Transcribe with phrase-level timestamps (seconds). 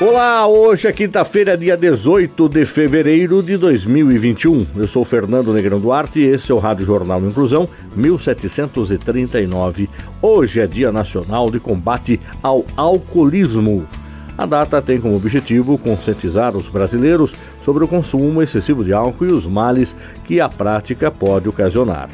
[0.00, 4.64] Olá, hoje é quinta-feira, dia 18 de fevereiro de 2021.
[4.76, 9.90] Eu sou Fernando Negrão Duarte e esse é o Rádio Jornal Inclusão 1739.
[10.22, 13.88] Hoje é Dia Nacional de Combate ao Alcoolismo.
[14.36, 17.34] A data tem como objetivo conscientizar os brasileiros
[17.64, 22.08] sobre o consumo excessivo de álcool e os males que a prática pode ocasionar.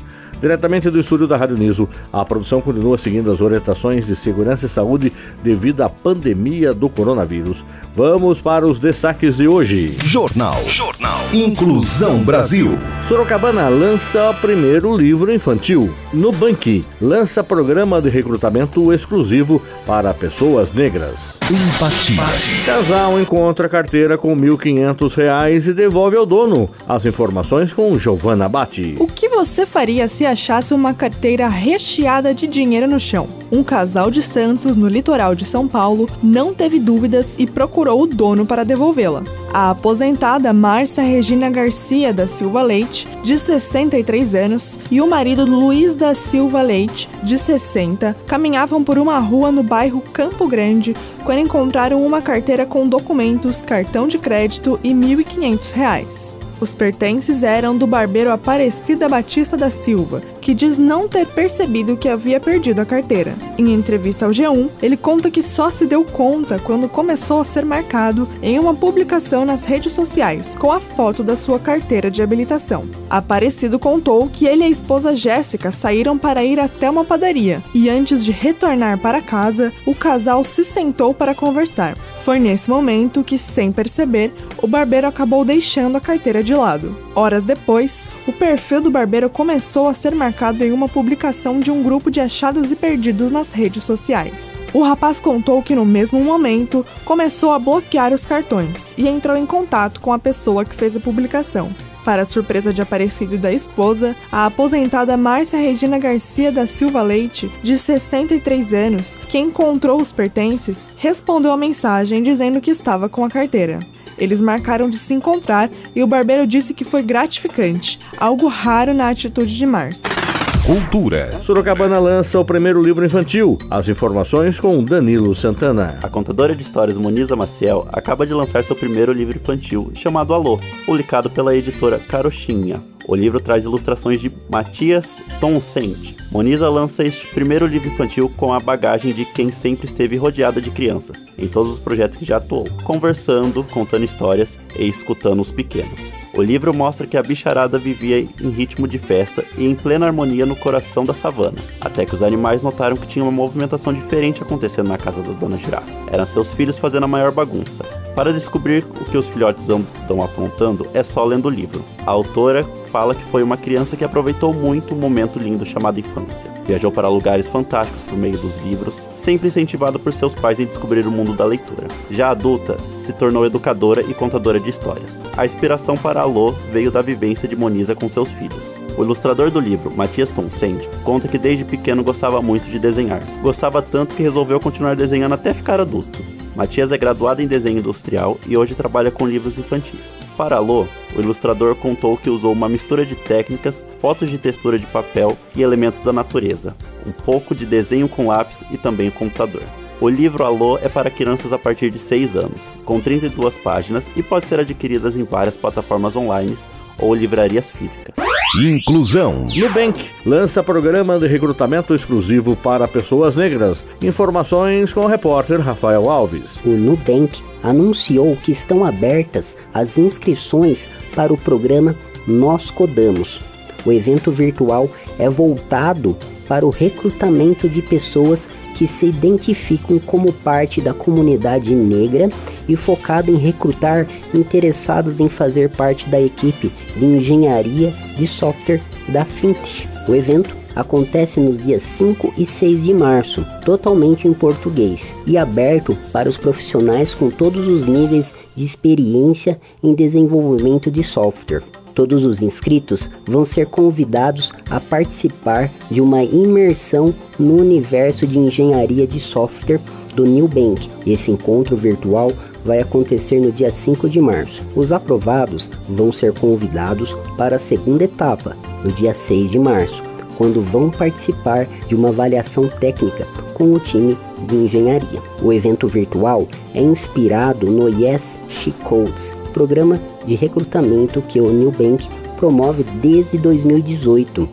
[0.45, 4.69] Diretamente do estúdio da Rádio Niso, a produção continua seguindo as orientações de segurança e
[4.69, 5.11] saúde
[5.43, 7.65] devido à pandemia do coronavírus.
[7.95, 9.97] Vamos para os destaques de hoje.
[10.05, 10.63] Jornal.
[10.69, 11.24] Jornal.
[11.35, 12.79] Inclusão Brasil.
[13.03, 15.93] Sorocabana lança primeiro livro infantil.
[16.13, 21.41] Nubank lança programa de recrutamento exclusivo para pessoas negras.
[21.51, 22.23] Empatia.
[22.65, 26.71] Casal encontra carteira com R$ 1.500 e devolve ao dono.
[26.87, 28.95] As informações com Giovanna Batti.
[29.01, 33.27] O que você faria se achasse uma carteira recheada de dinheiro no chão?
[33.55, 38.07] Um casal de Santos, no litoral de São Paulo, não teve dúvidas e procurou o
[38.09, 39.23] dono para devolvê-la.
[39.53, 45.95] A aposentada Márcia Regina Garcia da Silva Leite, de 63 anos, e o marido Luiz
[45.97, 50.93] da Silva Leite, de 60, caminhavam por uma rua no bairro Campo Grande
[51.25, 56.43] quando encontraram uma carteira com documentos, cartão de crédito e R$ 1.500.
[56.61, 62.07] Os pertences eram do barbeiro Aparecida Batista da Silva, que diz não ter percebido que
[62.07, 63.35] havia perdido a carteira.
[63.57, 67.65] Em entrevista ao G1, ele conta que só se deu conta quando começou a ser
[67.65, 72.87] marcado em uma publicação nas redes sociais com a foto da sua carteira de habilitação.
[73.09, 77.89] Aparecido contou que ele e a esposa Jéssica saíram para ir até uma padaria e
[77.89, 81.97] antes de retornar para casa, o casal se sentou para conversar.
[82.19, 86.97] Foi nesse momento que, sem perceber, o barbeiro acabou deixando a carteira de lado.
[87.15, 91.83] Horas depois, o perfil do barbeiro começou a ser marcado em uma publicação de um
[91.83, 94.61] grupo de achados e perdidos nas redes sociais.
[94.73, 99.47] O rapaz contou que no mesmo momento começou a bloquear os cartões e entrou em
[99.47, 101.71] contato com a pessoa que fez a publicação.
[102.05, 107.51] Para a surpresa de Aparecido da esposa, a aposentada Márcia Regina Garcia da Silva Leite,
[107.63, 113.31] de 63 anos, que encontrou os pertences, respondeu a mensagem dizendo que estava com a
[113.31, 113.81] carteira.
[114.19, 119.09] Eles marcaram de se encontrar e o barbeiro disse que foi gratificante, algo raro na
[119.09, 120.14] atitude de Márcia.
[120.63, 121.41] Cultura.
[121.43, 123.59] Sorocabana lança o primeiro livro infantil.
[123.71, 125.99] As informações com Danilo Santana.
[126.03, 130.59] A contadora de histórias Moniza Maciel acaba de lançar seu primeiro livro infantil, chamado Alô,
[130.87, 132.83] publicado pela editora Carochinha.
[133.07, 136.15] O livro traz ilustrações de Matias Tonsent.
[136.31, 140.71] Moniza lança este primeiro livro infantil com a bagagem de quem sempre esteve rodeada de
[140.71, 146.24] crianças, em todos os projetos que já atuou, conversando, contando histórias e escutando os pequenos.
[146.37, 150.45] O livro mostra que a bicharada vivia em ritmo de festa e em plena harmonia
[150.45, 154.89] no coração da savana, até que os animais notaram que tinha uma movimentação diferente acontecendo
[154.89, 155.87] na casa da dona girafa.
[156.11, 157.85] Eram seus filhos fazendo a maior bagunça.
[158.15, 161.85] Para descobrir o que os filhotes andam aprontando, é só lendo o livro.
[162.07, 166.49] A autora fala que foi uma criança que aproveitou muito um momento lindo chamado infância.
[166.65, 171.05] Viajou para lugares fantásticos por meio dos livros, sempre incentivada por seus pais em descobrir
[171.05, 171.89] o mundo da leitura.
[172.09, 175.21] Já adulta, se tornou educadora e contadora de histórias.
[175.37, 178.79] A inspiração para Alô veio da vivência de Moniza com seus filhos.
[178.97, 183.23] O ilustrador do livro, Matias Tonsend, conta que desde pequeno gostava muito de desenhar.
[183.43, 186.44] Gostava tanto que resolveu continuar desenhando até ficar adulto.
[186.55, 190.17] Matias é graduado em desenho industrial e hoje trabalha com livros infantis.
[190.37, 194.87] Para Alô, o ilustrador contou que usou uma mistura de técnicas, fotos de textura de
[194.87, 199.63] papel e elementos da natureza, um pouco de desenho com lápis e também computador.
[200.01, 204.23] O livro Alô é para crianças a partir de 6 anos, com 32 páginas e
[204.23, 206.57] pode ser adquiridas em várias plataformas online
[206.99, 208.34] ou livrarias físicas.
[208.57, 209.41] Inclusão.
[209.57, 213.85] Nubank lança programa de recrutamento exclusivo para pessoas negras.
[214.01, 216.61] Informações com o repórter Rafael Alves.
[216.65, 221.97] O Nubank anunciou que estão abertas as inscrições para o programa
[222.29, 223.43] Nós Codamos.
[223.85, 226.17] O evento virtual é voltado
[226.47, 232.29] para o recrutamento de pessoas que se identificam como parte da comunidade negra
[232.69, 239.25] e focado em recrutar interessados em fazer parte da equipe de engenharia de software da
[239.25, 239.89] Fintech.
[240.09, 245.97] O evento acontece nos dias 5 e 6 de março, totalmente em português e aberto
[246.13, 251.63] para os profissionais com todos os níveis de experiência em desenvolvimento de software.
[251.95, 259.07] Todos os inscritos vão ser convidados a participar de uma imersão no universo de engenharia
[259.07, 259.81] de software
[260.15, 260.91] do New Bank.
[261.07, 262.33] Esse encontro virtual
[262.65, 264.65] vai acontecer no dia 5 de março.
[264.75, 270.03] Os aprovados vão ser convidados para a segunda etapa, no dia 6 de março,
[270.37, 274.17] quando vão participar de uma avaliação técnica com o time
[274.49, 275.23] de engenharia.
[275.43, 282.07] O evento virtual é inspirado no Yes She Codes, programa de recrutamento que o Bank
[282.37, 284.47] promove desde 2018,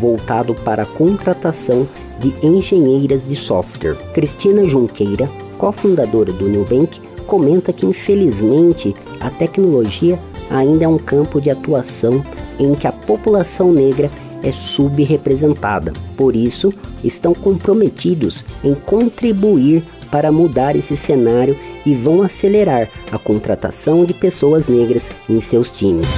[0.00, 1.86] voltado para a contratação
[2.18, 3.94] de engenheiras de software.
[4.14, 10.18] Cristina Junqueira, cofundadora do Bank, comenta que infelizmente a tecnologia
[10.50, 12.24] ainda é um campo de atuação
[12.58, 14.10] em que a população negra
[14.42, 15.92] é subrepresentada.
[16.16, 16.72] Por isso,
[17.04, 24.68] estão comprometidos em contribuir para mudar esse cenário e vão acelerar a contratação de pessoas
[24.68, 26.08] negras em seus times.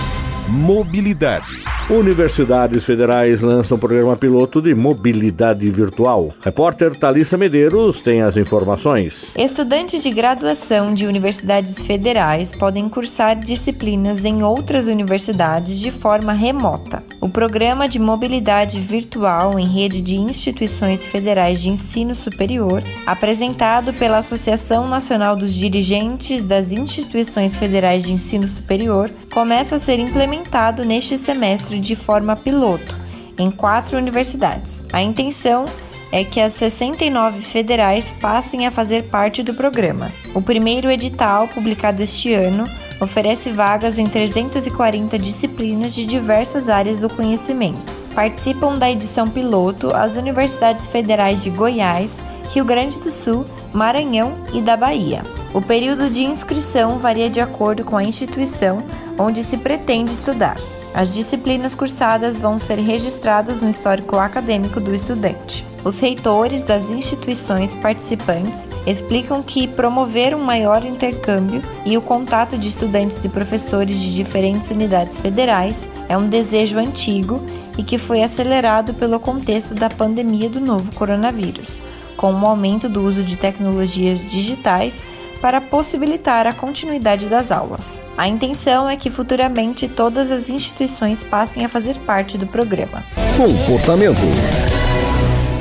[0.48, 1.67] Mobilidade.
[1.90, 6.34] Universidades federais lançam programa piloto de mobilidade virtual.
[6.42, 9.32] Repórter Talissa Medeiros tem as informações.
[9.34, 17.02] Estudantes de graduação de universidades federais podem cursar disciplinas em outras universidades de forma remota.
[17.22, 24.18] O programa de mobilidade virtual em rede de instituições federais de ensino superior, apresentado pela
[24.18, 31.16] Associação Nacional dos Dirigentes das Instituições Federais de Ensino Superior, começa a ser implementado neste
[31.16, 33.08] semestre de forma piloto
[33.38, 34.84] em quatro universidades.
[34.92, 35.64] A intenção
[36.10, 40.10] é que as 69 federais passem a fazer parte do programa.
[40.34, 42.64] O primeiro edital, publicado este ano,
[43.00, 47.78] oferece vagas em 340 disciplinas de diversas áreas do conhecimento.
[48.14, 52.22] Participam da edição piloto as universidades federais de Goiás,
[52.52, 55.22] Rio Grande do Sul, Maranhão e da Bahia.
[55.54, 58.78] O período de inscrição varia de acordo com a instituição
[59.18, 60.56] onde se pretende estudar.
[60.94, 65.64] As disciplinas cursadas vão ser registradas no histórico acadêmico do estudante.
[65.84, 72.68] Os reitores das instituições participantes explicam que promover um maior intercâmbio e o contato de
[72.68, 77.40] estudantes e professores de diferentes unidades federais é um desejo antigo
[77.76, 81.78] e que foi acelerado pelo contexto da pandemia do novo coronavírus,
[82.16, 85.04] com o aumento do uso de tecnologias digitais
[85.40, 88.00] para possibilitar a continuidade das aulas.
[88.16, 93.02] A intenção é que futuramente todas as instituições passem a fazer parte do programa.
[93.36, 94.20] Comportamento.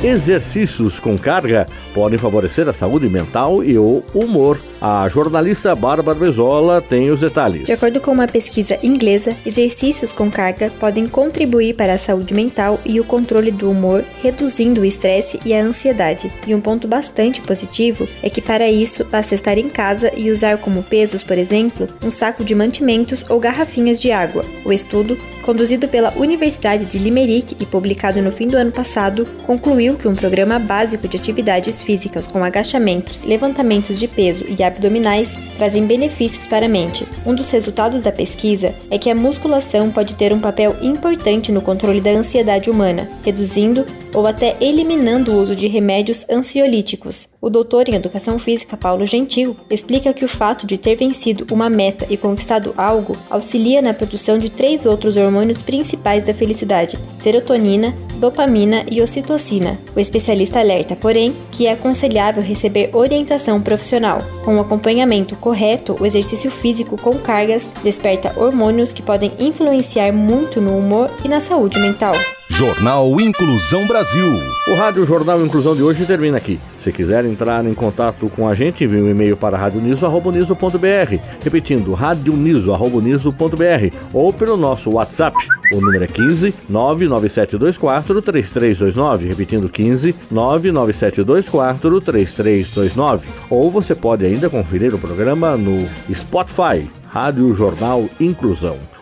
[0.02, 4.60] Exercícios com carga podem favorecer a saúde mental e o humor.
[4.80, 7.64] A jornalista Bárbara Bezola tem os detalhes.
[7.64, 12.78] De acordo com uma pesquisa inglesa, exercícios com carga podem contribuir para a saúde mental
[12.84, 16.30] e o controle do humor, reduzindo o estresse e a ansiedade.
[16.46, 20.58] E um ponto bastante positivo é que para isso basta estar em casa e usar
[20.58, 24.44] como pesos, por exemplo, um saco de mantimentos ou garrafinhas de água.
[24.64, 29.96] O estudo, conduzido pela Universidade de Limerick e publicado no fim do ano passado, concluiu
[29.96, 35.86] que um programa básico de atividades físicas com agachamentos, levantamentos de peso e abdominais trazem
[35.86, 37.06] benefícios para a mente.
[37.26, 41.60] Um dos resultados da pesquisa é que a musculação pode ter um papel importante no
[41.60, 47.28] controle da ansiedade humana, reduzindo ou até eliminando o uso de remédios ansiolíticos.
[47.40, 51.70] O doutor em educação física Paulo Gentil explica que o fato de ter vencido uma
[51.70, 57.94] meta e conquistado algo auxilia na produção de três outros hormônios principais da felicidade: serotonina,
[58.16, 59.78] dopamina e ocitocina.
[59.94, 64.18] O especialista alerta, porém, que é aconselhável receber orientação profissional.
[64.44, 70.60] Com o acompanhamento correto, o exercício físico com cargas desperta hormônios que podem influenciar muito
[70.60, 72.14] no humor e na saúde mental.
[72.58, 74.26] Jornal Inclusão Brasil.
[74.66, 76.58] O Rádio Jornal Inclusão de hoje termina aqui.
[76.80, 83.96] Se quiser entrar em contato com a gente, envie um e-mail para radioniso.br, repetindo radioniso.br
[84.12, 85.36] ou pelo nosso WhatsApp.
[85.72, 93.28] O número é 15 99724 3329, repetindo 15 99724 3329.
[93.48, 98.97] Ou você pode ainda conferir o programa no Spotify, Rádio Jornal Inclusão.